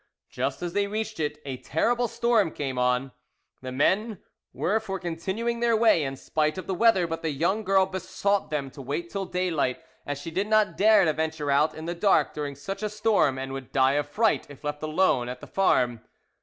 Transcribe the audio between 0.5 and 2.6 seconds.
as they reached it a terrible storm